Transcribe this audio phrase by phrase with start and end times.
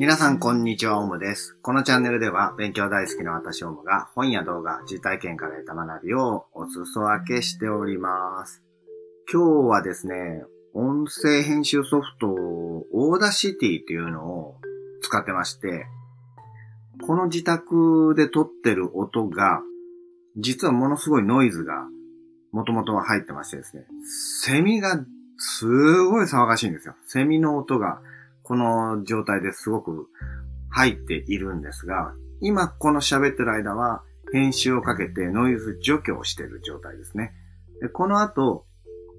[0.00, 1.58] 皆さんこんにちは、オムです。
[1.60, 8.62] このチャンネルでは勉強大好きな私オムが本や動画、実体験から得た学びをお裾分けしております。
[9.30, 10.42] 今日はですね、
[10.72, 14.56] 音声編集ソフト、 Audacity っていうのを
[15.02, 15.84] 使ってまして、
[17.06, 19.60] この自宅で撮ってる音が、
[20.38, 21.86] 実はものすごいノイズが
[22.52, 23.84] 元々は入ってましてですね、
[24.42, 24.98] セミが
[25.36, 25.66] す
[26.04, 26.94] ごい騒がしいんですよ。
[27.04, 28.00] セミの音が
[28.50, 30.08] この状態ですごく
[30.70, 37.32] 入っているんですが、今この喋ってる間は編集をかけてノイズ除去をしている状態ですね。
[37.80, 38.66] でこの後、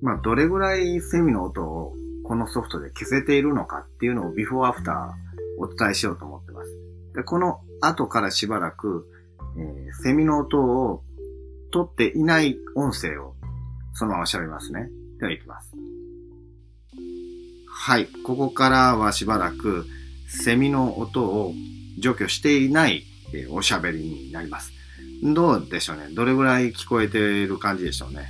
[0.00, 6.76] まあ、どれぐらいセミの音をこのソフトで消せているのかっていうのをビフォーアフターお伝えしようと思ってます。
[7.14, 9.06] でこの後からしばらく、
[9.56, 11.04] えーセミの音を
[11.70, 13.36] 取っていない音声を
[13.92, 14.90] そのまま喋りますね。
[15.20, 15.70] では行きます。
[17.84, 18.06] はい。
[18.06, 19.86] ここからはしばらく、
[20.28, 21.52] セミの音を
[21.98, 23.02] 除去していない、
[23.34, 24.72] えおしゃべりになります。
[25.24, 26.06] どうでしょうね？
[26.12, 28.28] どれぐらい聞こえている感じでしょうね？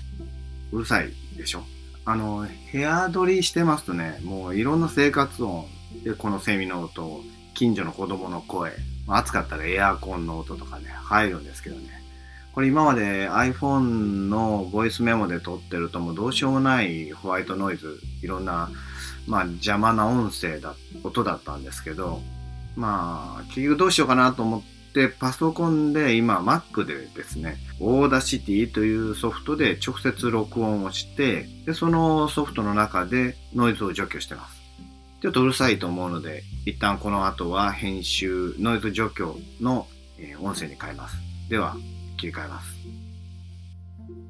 [0.72, 1.64] うるさいでしょ？
[2.06, 5.66] あの、部屋取りしてますとね、もういろんな生活音
[6.02, 7.20] で、このセミの音、
[7.52, 8.72] 近所の子供の声、
[9.06, 12.01] 暑かったらエアコンの音とかね、入るんですけどね。
[12.54, 18.70] これ今まで iPhone のボイスメモで撮ってるともうどうしようもないホワイトノイズ、いろんな
[19.26, 22.20] まあ邪魔な音声だ、音だったんですけど、
[22.76, 34.60] まあ、結局どうしようかなと思って、パソコンで今 Mac でですね、 Audacity というソフトで直接録音をして、で、そのソフトの中でノイズを除去してます。
[35.20, 39.86] ちょっとうるさいと思うので、一旦この後は編集、ノイズ除去の
[40.40, 41.16] 音声に変えます。
[41.48, 41.76] では、
[42.22, 42.78] 切り替えます。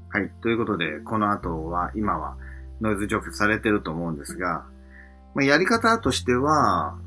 [0.08, 0.30] はい。
[0.40, 2.36] ということで、この後は、今は
[2.80, 4.64] ノイズ除去されてると思うんですが、
[5.34, 6.98] まあ、やり方としては、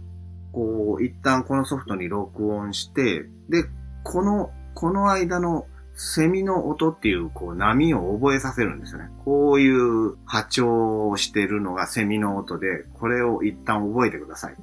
[0.52, 3.66] こう、一旦このソフトに録音して、で、
[4.03, 5.66] この、この間の
[5.96, 9.09] セミの音っていう、こう、波を覚えさせるんですよね。
[9.23, 14.56] こういう波長をしてるのがセミの音で、これを一旦覚えてください。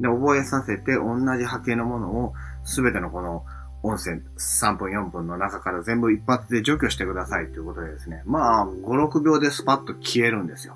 [0.00, 2.34] で、覚えさせて、同じ波形のものを、
[2.64, 3.44] すべてのこの
[3.84, 8.22] 音声3分4分の中から全部一発で除去してくださいということでですね。
[8.24, 10.74] まあ、5、6秒でスパッと消えるんですよ。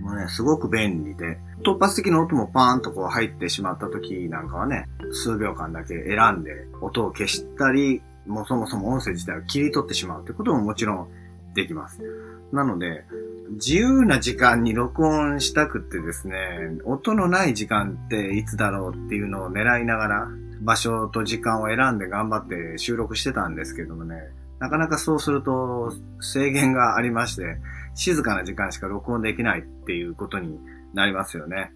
[0.00, 11.08] もうね、すごく便利で、突発的な音もパーンとこう入ってしまった時なんかはね、数秒間だけ選んで音を消したり、もうそもそも音声自体を切り取ってしまうってことももちろん
[11.54, 12.02] できます。
[12.52, 13.04] なので、
[13.52, 16.36] 自由な時間に録音したくってですね、
[16.84, 20.28] 音のない時間っていつだろうっていうのを狙いながら、
[20.64, 24.16] 場所と時間を選んで頑張って収録してたんですけどもね、
[24.58, 27.58] なかなかそうすると制限がありまして、
[27.94, 30.58] 静かな時間しか録音できないっていうことに
[30.94, 31.72] なりますよね。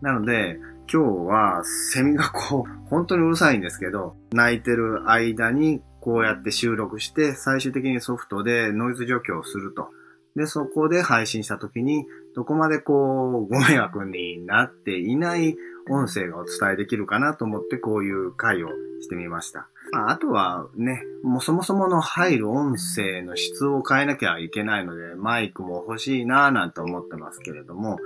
[0.00, 0.58] なので、
[0.90, 9.90] 今日はセミがこう、 本当にうるさいんですけど、泣いてる間にこうやって収録して、最終的にソフトでノイズ除去をすると。
[10.36, 15.56] で、そこで配信した時に、どこまでこう、ご迷惑になっていない
[15.88, 18.68] 音声がお伝えできるかなと思って、こういう回を
[19.00, 19.68] してみました。
[19.92, 27.98] まあ、あとはね、もうそもそもの入る音声の質を変えなきゃいけないので、マイクも欲しいなぁなんて思ってますけれども、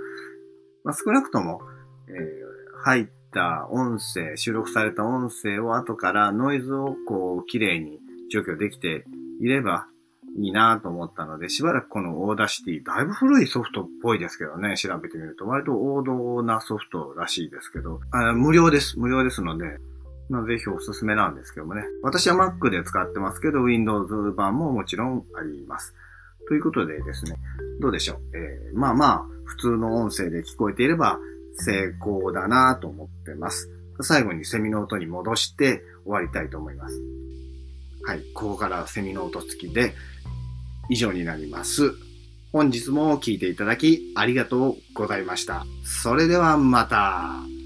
[0.85, 1.61] まあ、少なくとも、
[2.09, 7.99] えー入った音声、収録された音声を後からノイズをこう、綺麗に
[8.33, 9.05] 除去できて
[9.41, 9.87] いれば
[10.39, 18.99] いいなと思ったので、しばらくこの Audacity、だいぶ古いソフトっぽいですけどね、調べてみると、割と王道なソフトらしいですけど、あ無料です。
[18.99, 19.79] 無料ですので、
[20.29, 21.83] まあ、ぜひおすすめなんですけどもね。
[22.03, 25.95] 私は Mac で使ってますけど、Windows 版ももちろんあります。
[26.47, 27.37] ということでですね、
[27.81, 28.37] どうでしょう？
[28.37, 31.19] えーまあまあ、普通の音声で聞こえていれば
[31.55, 33.69] 成功だなと思ってます。
[34.03, 37.01] 最後にセミの音に戻して終わりたいと思います。
[38.07, 39.95] はい、ここからセミの音付きで
[40.91, 41.95] 以上になります。
[42.53, 45.64] 本日も聴いていただきありがとうございました。
[45.85, 47.60] それではまた。